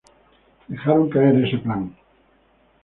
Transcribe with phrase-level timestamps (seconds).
[0.67, 1.81] Dejaron caer ese plan.